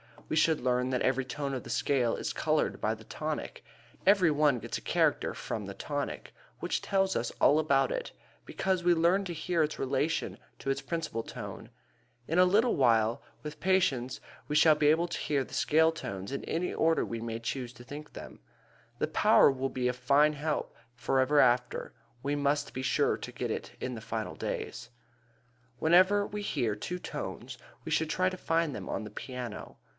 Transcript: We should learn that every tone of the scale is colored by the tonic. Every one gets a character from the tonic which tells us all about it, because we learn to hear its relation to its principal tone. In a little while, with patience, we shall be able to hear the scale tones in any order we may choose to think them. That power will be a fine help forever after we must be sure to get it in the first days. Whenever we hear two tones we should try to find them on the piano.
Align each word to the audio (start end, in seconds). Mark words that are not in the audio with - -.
We 0.29 0.35
should 0.37 0.61
learn 0.61 0.89
that 0.91 1.01
every 1.01 1.25
tone 1.25 1.53
of 1.53 1.63
the 1.63 1.69
scale 1.69 2.15
is 2.15 2.33
colored 2.33 2.79
by 2.81 2.95
the 2.95 3.03
tonic. 3.03 3.63
Every 4.05 4.31
one 4.31 4.57
gets 4.59 4.77
a 4.77 4.81
character 4.81 5.33
from 5.33 5.65
the 5.65 5.73
tonic 5.73 6.33
which 6.59 6.81
tells 6.81 7.17
us 7.17 7.31
all 7.41 7.59
about 7.59 7.91
it, 7.91 8.13
because 8.45 8.81
we 8.81 8.93
learn 8.95 9.25
to 9.25 9.33
hear 9.33 9.61
its 9.61 9.77
relation 9.77 10.39
to 10.59 10.69
its 10.71 10.81
principal 10.81 11.21
tone. 11.21 11.69
In 12.29 12.39
a 12.39 12.45
little 12.45 12.77
while, 12.77 13.21
with 13.43 13.59
patience, 13.59 14.21
we 14.47 14.55
shall 14.55 14.73
be 14.73 14.87
able 14.87 15.07
to 15.09 15.17
hear 15.19 15.43
the 15.43 15.53
scale 15.53 15.91
tones 15.91 16.31
in 16.31 16.45
any 16.45 16.73
order 16.73 17.03
we 17.05 17.19
may 17.19 17.37
choose 17.37 17.73
to 17.73 17.83
think 17.83 18.13
them. 18.13 18.39
That 18.99 19.13
power 19.13 19.51
will 19.51 19.69
be 19.69 19.89
a 19.89 19.93
fine 19.93 20.33
help 20.33 20.73
forever 20.95 21.41
after 21.41 21.93
we 22.23 22.35
must 22.37 22.73
be 22.73 22.81
sure 22.81 23.17
to 23.17 23.31
get 23.33 23.51
it 23.51 23.73
in 23.81 23.95
the 23.95 24.01
first 24.01 24.39
days. 24.39 24.89
Whenever 25.77 26.25
we 26.25 26.41
hear 26.41 26.73
two 26.73 26.97
tones 26.99 27.57
we 27.83 27.91
should 27.91 28.09
try 28.09 28.29
to 28.29 28.37
find 28.37 28.73
them 28.73 28.87
on 28.89 29.03
the 29.03 29.11
piano. 29.11 29.77